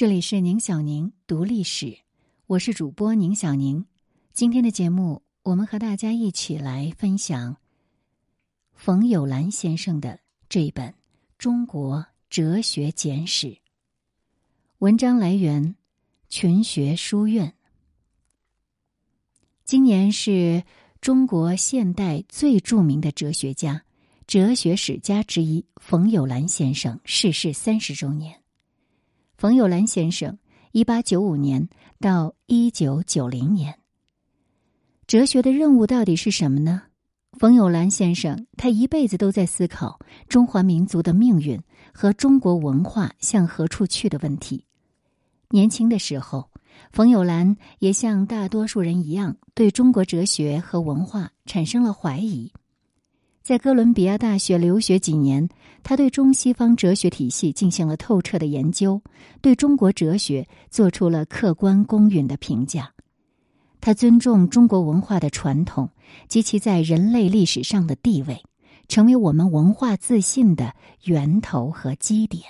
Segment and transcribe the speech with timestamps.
[0.00, 1.98] 这里是宁小宁读历史，
[2.46, 3.84] 我是主播宁小宁。
[4.32, 7.54] 今天的节目，我们和大家一起来分享
[8.72, 10.18] 冯友兰先生的
[10.48, 10.88] 这本
[11.36, 13.48] 《中国哲学简史》。
[14.78, 15.76] 文章来源
[16.30, 17.52] 群学书院。
[19.66, 20.64] 今年是
[21.02, 23.84] 中国现代最著名的哲学家、
[24.26, 28.39] 哲学史家之一冯友兰先生逝世三十周年。
[29.40, 30.36] 冯友兰先生，
[30.70, 33.78] 一八九五年到一九九零年。
[35.06, 36.82] 哲学的任务到底是什么呢？
[37.38, 39.98] 冯友兰先生，他一辈子都在思考
[40.28, 41.58] 中华民族的命运
[41.90, 44.66] 和中国文化向何处去的问题。
[45.48, 46.50] 年轻的时候，
[46.92, 52.52] 冯友兰也像大多数人一样，对中国哲学和文化产生了怀疑。
[53.42, 55.48] 在哥伦比亚大学留学几年，
[55.82, 59.00] 他对中西方哲学体系进行了透彻的研究，
[59.40, 62.92] 对中国哲学做出了客观公允的评价。
[63.80, 65.88] 他尊重中国文化的传统
[66.28, 68.44] 及其在人类历史上的地位，
[68.88, 72.42] 成为我们文化自信的源头和基点。《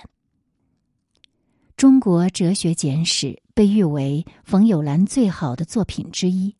[1.77, 6.53] 中国哲学简史》被誉为冯友兰最好的作品之一，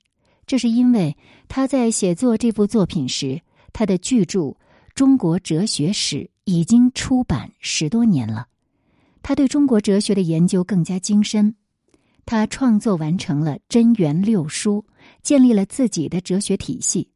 [0.48, 1.16] 这是因为
[1.50, 3.42] 他在写作这部作品时。
[3.74, 4.40] 他的巨著
[4.94, 8.48] 《中国哲学史》已经出版十多年了，
[9.22, 11.56] 他对中国哲学的研究更加精深。
[12.26, 14.86] 他创作完成了《真元六书》，
[15.24, 17.10] 建立了自己的哲学体系。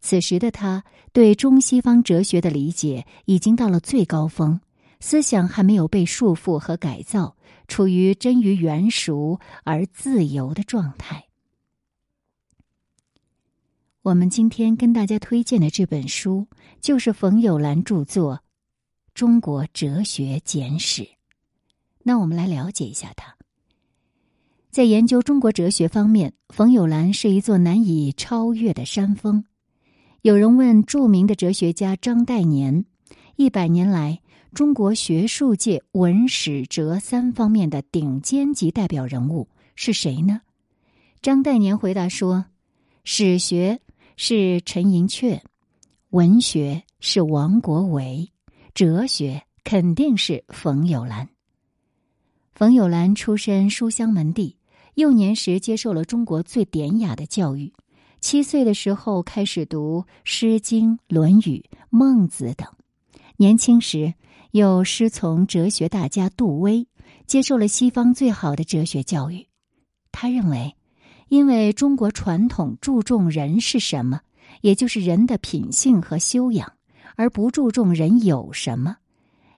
[0.00, 4.60] 此时的他对中西方哲学的理解已经到了最高峰，
[5.00, 7.36] 思想还没有被束缚和改造，
[7.68, 11.24] 处于臻于原熟而自由的状态。
[14.04, 16.46] 我们今天跟大家推荐的这本书，
[16.82, 18.34] 就是冯友兰著作
[19.14, 21.02] 《中国哲学简史》。
[22.02, 23.34] 那我们来了解一下他。
[24.70, 29.42] 在研究中国哲学方面，冯友兰是一座难以超越的山峰。
[30.20, 32.84] 有人问著名的哲学家张岱年
[33.36, 34.20] ：“一百年来，
[34.52, 40.42] 中国学术界文史哲三方面的顶尖级代表人物是谁呢？”
[41.22, 42.44] 张岱年回答说
[43.02, 43.80] ：“史学。”
[44.16, 45.40] 是陈寅恪，
[46.10, 48.30] 文学是王国维，
[48.72, 51.28] 哲学肯定是冯友兰。
[52.52, 54.56] 冯友兰出身书香门第，
[54.94, 57.72] 幼年时接受了中国最典雅的教育。
[58.20, 61.40] 七岁的时候开始读《诗经》《论语》
[61.90, 62.68] 《孟子》等，
[63.36, 64.14] 年轻时
[64.52, 66.86] 又师从哲学大家杜威，
[67.26, 69.48] 接受了西方最好的哲学教育。
[70.12, 70.76] 他认为。
[71.28, 74.20] 因为中国传统注重人是什么，
[74.60, 76.72] 也就是人的品性和修养，
[77.16, 78.96] 而不注重人有什么，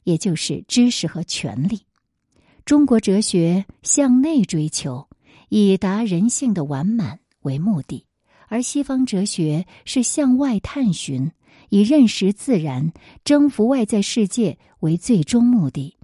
[0.04, 1.82] 也就是知识和权利。
[2.64, 5.08] 中国哲学向内追求，
[5.48, 8.04] 以达人性的完满为目的，
[8.48, 11.30] 而西方哲学是向外探寻，
[11.68, 12.92] 以认识自然、
[13.24, 15.96] 征服外在世界为最终目的。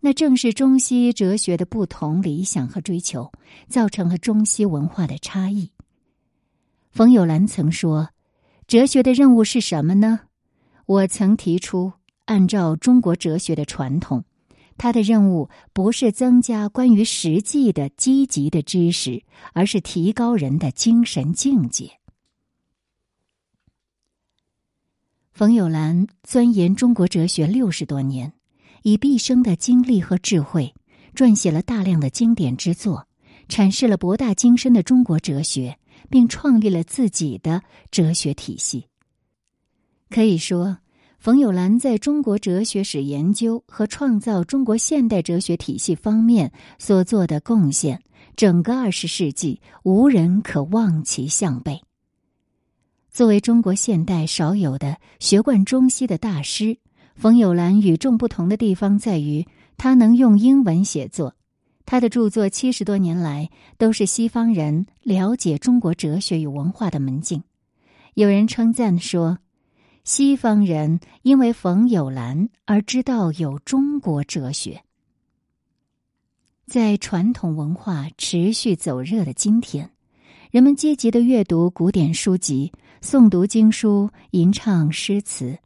[0.00, 3.30] 那正是中西哲学的不同理想和追求，
[3.68, 5.70] 造成了中西文化的差异。
[6.90, 8.10] 冯友兰曾说
[8.66, 10.20] ：“哲学的任务是什么呢？”
[10.86, 11.92] 我曾提出，
[12.24, 14.24] 按照中国哲学的传统，
[14.76, 19.22] 它的任务不是增加关于实际的积极的知识，
[19.52, 21.92] 而是提高人的精神境界。
[25.32, 28.32] 冯友兰钻研中国哲学六十多年。
[28.82, 30.74] 以毕生的精力和智慧，
[31.14, 33.06] 撰写了大量的经典之作，
[33.48, 38.86] 阐释了博大精深的中国哲学，并创立了自己的哲学体系。
[40.08, 40.78] 可以说，
[41.18, 48.02] 冯友兰在中国哲学史研究和创造中国现代哲学体系方面所做的贡献，
[48.36, 51.80] 整个二十世纪无人可望其项背。
[53.12, 56.78] 作为中国现代少有的学贯中西的大师。
[57.14, 61.34] 冯友兰与众不同的地方在于，他能用英文写作。
[61.84, 67.42] 他的著作七十多年来都是西方人了解中国哲学与文化的门径。
[68.14, 69.38] 有人称赞说，
[70.04, 74.82] 西方人因为冯友兰而知道有中国哲学。
[76.66, 79.90] 在传统文化持续走热的今天，
[80.52, 85.58] 人们积极的阅读古典书籍，诵读经书，吟唱诗词。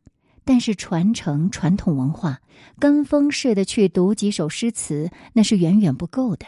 [0.44, 2.40] 但是传承传统文化，
[2.78, 6.46] 跟风似的去读几首诗词，那是远远不够的。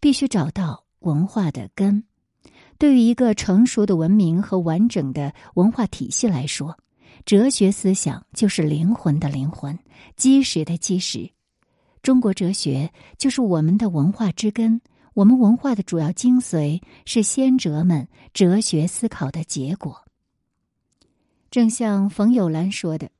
[0.00, 2.04] 必须找到文化的根。
[2.76, 6.76] 对于一个成熟的文明和完整的文化体系来说，
[7.24, 9.78] 哲学思想就是灵魂的灵魂，
[10.16, 11.30] 基石的基石。
[12.02, 14.80] 中国哲学就是我们的文化之根。
[15.14, 20.04] 我们文化的主要精髓是先哲们哲学思考的结果。
[21.50, 23.10] 正像冯友兰说的，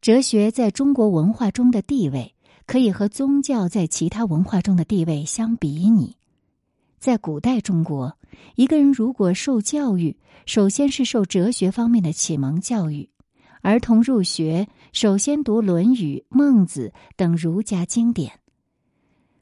[0.00, 2.34] 哲学在中国文化中的地位，
[2.66, 6.16] 可以和宗教在其他文化中的地位相比拟。
[6.98, 8.16] 在古代中国，
[8.54, 10.16] 一个人如果受教育，
[10.46, 13.08] 首先是受哲学方面的启蒙教育。
[13.60, 18.38] 儿童入学，首先读《论语》《孟子》等儒家经典。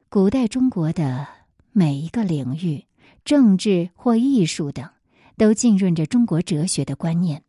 [0.09, 1.27] 古代中国的
[1.73, 2.87] 每一个领域，
[3.25, 4.89] 政治或艺术等，
[5.37, 7.43] 都浸润着中国哲学的观念。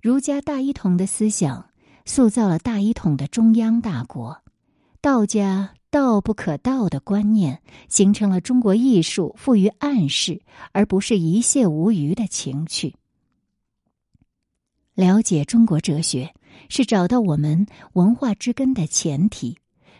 [0.00, 1.66] 儒家大一统的思想，
[2.04, 4.42] 塑造了大一统的中央大国；
[5.00, 5.74] 道家。
[5.90, 10.42] 道不可道的观念，形成了中国艺术富于暗示，
[10.72, 12.96] 而不是一泻无余的情趣。
[14.94, 16.34] 了解中国哲学，
[16.68, 19.56] 是找到我们文化之根的前提。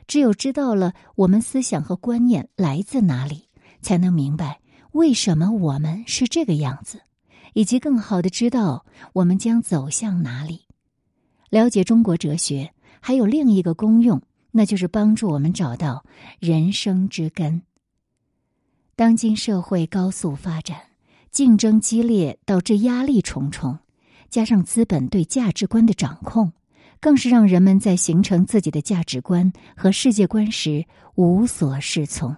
[0.09, 3.45] 只有知道了我们思想和观念来自哪里，
[3.81, 4.61] 才能明白
[4.91, 7.03] 为什么我们是这个样子，
[7.53, 10.63] 以及更好的知道我们将走向哪里。
[11.55, 12.69] 了解中国哲学
[12.99, 14.21] 还有另一个功用。
[14.51, 16.05] 那就是帮助我们找到
[16.41, 17.63] 人生之根。
[18.97, 20.79] 当今社会高速发展，
[21.31, 23.79] 竞争激烈，导致压力重重，
[24.31, 26.53] 加上资本对价值观的掌控，
[27.01, 30.85] 更是让人们在形成自己的价值观和世界观时
[31.15, 32.37] 无所适从。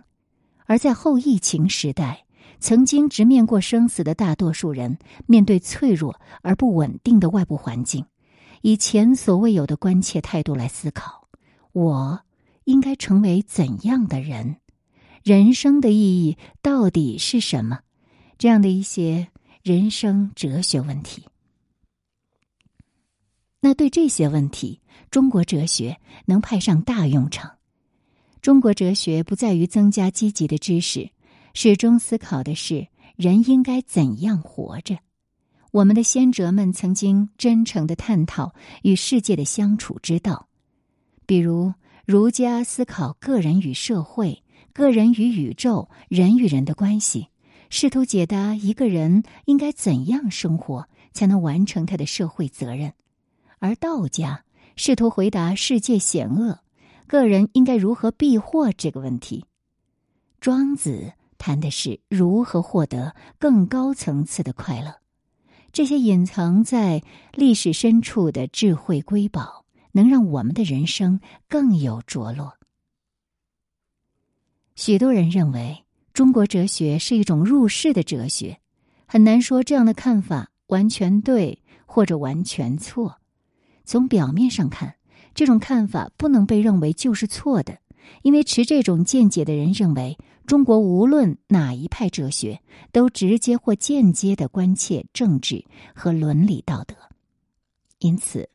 [0.67, 2.25] 而在后疫情时代，
[2.61, 8.07] 曾经直面过生死的大多数人，面对脆弱而不稳定的外部环境，
[8.62, 11.29] 以前所未有的关切态度来思考。
[11.73, 12.20] 我
[12.64, 14.56] 应该成为怎样的人？
[15.23, 17.81] 人生的意义到底是什么？
[18.38, 19.29] 这样的一些
[19.62, 21.25] 人生哲学问题。
[23.61, 24.81] 那对这些问题，
[25.11, 27.58] 中国哲学能派上大用场。
[28.41, 31.11] 中国哲学不在于增加积极的知识，
[31.53, 32.87] 始终思考的是
[33.17, 34.99] 人应该怎样活着。
[35.76, 40.49] 我们的先哲们曾经真诚的探讨与世界的相处之道。
[41.26, 41.75] 比如，
[42.06, 44.43] 儒家思考个人与社会、
[44.73, 47.28] 个人与宇宙、人与人的关系，
[47.69, 52.93] 试图解答一个人应该怎样生活才能完成他的社会责任；
[53.58, 54.44] 而道家
[54.76, 56.61] 试图回答世界险恶，
[57.06, 59.44] 个人应该如何避祸这个问题。
[60.40, 64.94] 庄子谈的是如何获得更高层次的快乐，
[65.76, 67.02] 这些隐藏在
[67.34, 69.67] 历史深处的智慧瑰宝。
[69.93, 72.55] 能让我们的人生更有着落。
[74.75, 78.58] 许多人认为中国哲学是一种入世的哲学，
[79.06, 83.19] 很难说这样的看法完全对或者完全错。
[83.84, 84.96] 从表面上看，
[85.34, 87.79] 这种看法不能被认为就是错的，
[88.20, 92.60] 因为持这种见解的人认为，中国无论哪一派哲学，
[92.93, 95.64] 都直接或间接的关切政治
[95.94, 96.94] 和伦理道德，
[97.98, 98.48] 因此。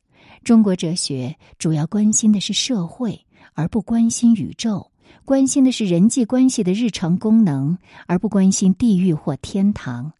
[0.43, 4.89] 中国哲学主要关心的是社会，而不关心宇宙；
[5.23, 7.77] 关心的是人际关系的日常功能，
[8.07, 10.13] 而不关心地狱或天堂；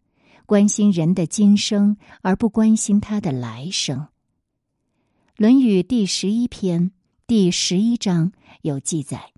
[0.46, 3.98] 关心人的今生，而不关心他的来生。
[5.38, 6.92] 《论语》第十一篇
[7.26, 8.32] 第十一章
[8.62, 9.31] 有记载：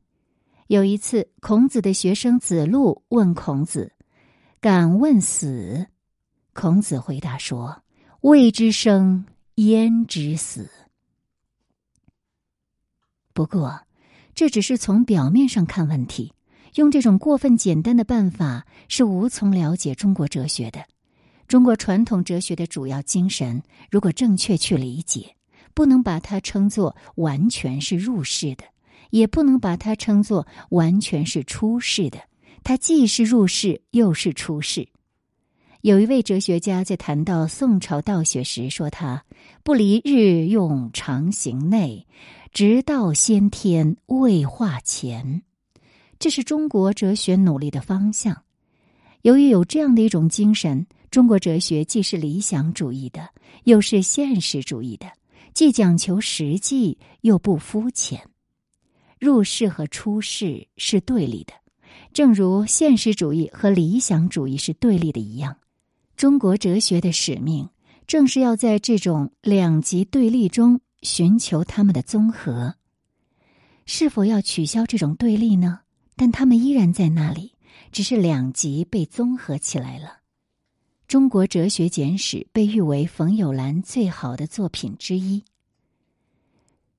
[0.68, 3.92] 有一次，孔子的学生子路问孔子
[4.62, 5.88] ：“敢问死？”
[6.54, 7.84] 孔子回答说
[8.22, 9.26] ：“未知生。”
[9.58, 10.68] 焉知死？
[13.34, 13.82] 不过，
[14.34, 16.34] 这只是从表面上看问题。
[16.74, 20.84] 用这种过分简单的办法是无从了解中国哲学的。
[21.48, 23.62] 中国传统哲学的主要精神，
[23.92, 25.36] 如果正确去理解，
[25.76, 28.64] 不能把它称作完全是入世的，
[29.14, 32.18] 也不能把它称作完全是出世的。
[32.64, 34.88] 它既是入世，又是出世。
[35.82, 39.24] 有一位哲学家在谈到宋朝道学时说：“他
[39.64, 42.08] 不离日用常行内，
[42.54, 45.44] 直到先天未化前。”
[46.18, 48.42] 这是中国哲学努力的方向。
[49.22, 53.30] 由于有这样的一种精神，中国哲学既是理想主义的，
[53.66, 55.06] 又是现实主义的，
[55.54, 58.20] 既讲求实际，又不肤浅。
[59.24, 61.54] 入世和出世是对立的，
[62.12, 65.56] 正如现实主义和理想主义是对立的一样。
[66.18, 67.70] 中国哲学的使命，
[68.06, 72.76] 正是要在这种两极对立中寻求他们的综合。
[73.86, 75.80] 是否要取消这种对立呢？
[76.18, 77.54] 但他们依然在那里，
[77.94, 80.08] 只是两极被综合起来了。
[81.08, 85.42] 《中国哲学简史》被誉为冯友兰最好的作品之一。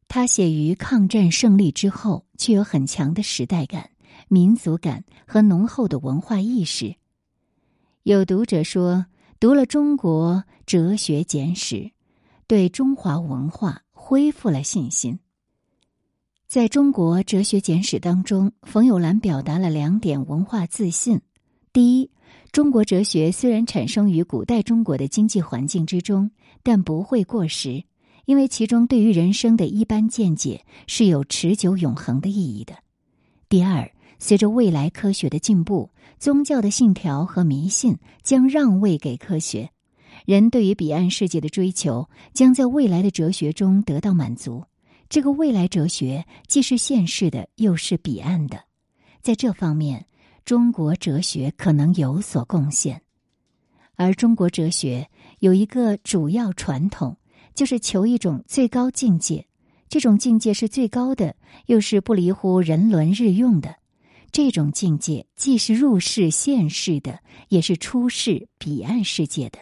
[0.08, 3.90] 他写于抗战胜利之后，具有很强的时代感、
[4.28, 6.94] 民族感和浓厚的文化意识。
[8.04, 9.06] 有读者说，
[9.40, 11.76] 读了《中国哲学简史》，
[12.46, 15.18] 对中华文化恢复了信心。
[16.46, 21.20] 在中国哲学简史当中，冯友兰表达了两点文化自信：
[21.72, 22.10] 第一，
[22.52, 26.30] 中国哲学虽然产生于古代中国的经济环境之中，
[26.62, 27.82] 但不会过时。
[28.26, 32.74] 因为其中对于人生的一般见解是有持久永恒的意义的。
[33.48, 39.70] 第二，随着未来科学的进步，宗教的信条和迷信将让位给科学，
[40.24, 44.64] 人对于彼岸世界的追求将在未来的哲学中得到满足。
[45.08, 48.64] 这个未来哲学既是现世的，又是彼岸的。
[49.20, 50.06] 在这方面，
[50.44, 53.02] 中国哲学可能有所贡献。
[53.96, 57.16] 而中国哲学有一个主要传统。
[57.54, 59.46] 就是求一种最高境界，
[59.88, 63.76] 这种境界是最高的，又是不离乎人伦日用的。
[64.32, 69.60] 这种境界既是入世现世的，也是出世彼岸世界的，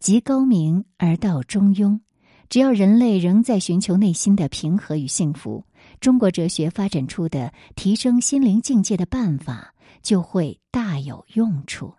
[0.00, 2.00] 极高明而道中庸。
[2.48, 5.62] 只要人类仍在寻求内心的平和与幸福，
[6.00, 11.92] 中国哲学发展出的提升心灵境界的办法就会大有用处。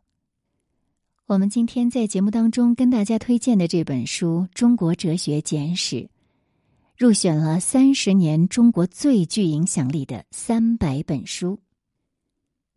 [1.29, 5.97] 我们今天在节目当中跟大家推荐的这本书《中国哲学简史》，
[6.97, 11.59] 入选了三十年中国最具影响力的三百本书。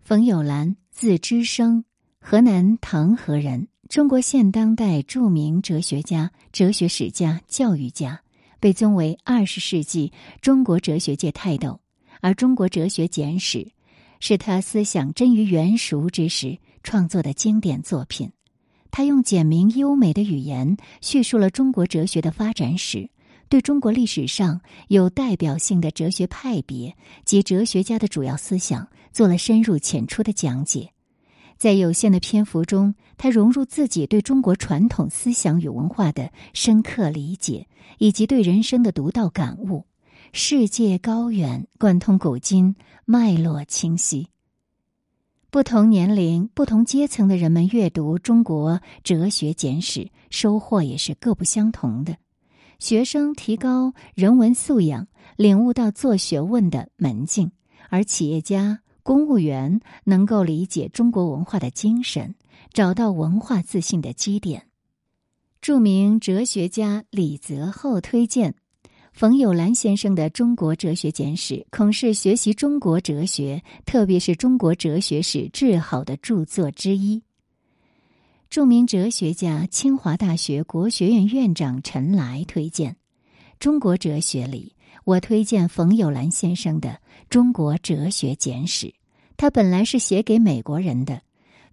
[0.01, 1.83] 冯友兰，字之生，
[2.21, 8.21] 河南唐河人，中国现当代著名哲学家、哲学史家、教育家，
[8.61, 11.81] 被尊为二十世纪中国哲学界泰斗。
[12.21, 13.61] 而《中国哲学简史》
[14.21, 18.31] 是他思想臻于圆熟之时创作的经典作品。
[18.93, 23.09] 他用简明优美的语言叙述了中国哲学的发展史，
[23.49, 26.95] 对中国历史上有代表性的哲学派别
[27.25, 30.91] 及哲学家的主要思想做了深入浅出的讲解。
[31.57, 37.67] 在有限的篇幅中，他融入自己对中国传统思想与文化的深刻理解，
[37.99, 39.87] 以及对人生的独到感悟。
[40.35, 42.75] 世界高远，贯通古今，
[43.07, 44.32] 脉络清晰。
[45.53, 52.17] 不同年龄、不同阶层的人们阅读《中国哲学简史》，收获也是各不相同的。
[52.79, 57.51] 学生提高人文素养，领悟到做学问的门径；
[57.91, 62.35] 而企业家、公务员能够理解中国文化的精神，
[62.73, 64.69] 找到文化自信的基点。
[65.61, 68.55] 著名哲学家李泽厚推荐。
[69.13, 77.23] 冯友兰先生的《中国哲学简史》恐是学习中国哲学，特别是中国哲学史最好的著作之一。
[78.49, 82.93] 著名哲学家、清华大学国学院院长陈来推荐
[83.61, 86.89] 《中国哲学》里，我推荐冯友兰先生的
[87.29, 88.87] 《中国哲学简史》。
[89.37, 91.21] 他本来是写给美国人的，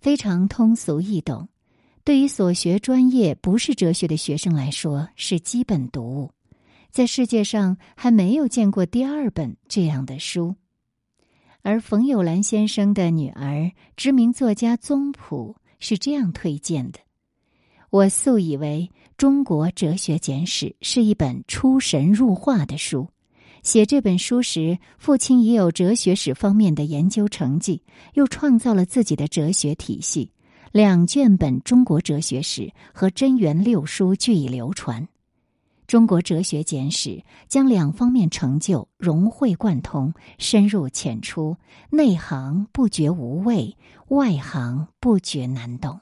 [0.02, 1.48] 非常通俗易懂，
[2.04, 6.32] 对于所学专业不是哲学的学生来说是基本读物。
[6.92, 10.56] 在世界上还没有见过第二本这样的书，
[11.62, 17.00] 而冯友兰先生的女儿、知名作家宗璞是这样推荐的
[17.92, 23.08] ：“我素以为《中国哲学简史》是一本出神入化的书。
[23.62, 30.32] 写这本书时，父亲已有哲学史方面的研究成绩，又创造了自己的哲学体系。
[30.72, 32.62] 两卷本《中国哲学史》
[32.94, 35.08] 和真元六书俱已流传。”
[35.90, 41.58] 中国哲学简史将两方面成就融会贯通、深入浅出，
[41.90, 43.76] 内行不觉无味，
[44.10, 46.00] 外行不觉难懂。